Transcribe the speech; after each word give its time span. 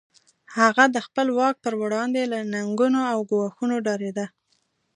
هغه 0.57 0.83
د 0.95 0.97
خپل 1.07 1.27
واک 1.37 1.55
پر 1.65 1.73
وړاندې 1.81 2.21
له 2.31 2.39
ننګونو 2.53 3.01
او 3.11 3.19
ګواښونو 3.31 3.75
ډارېده. 3.85 4.25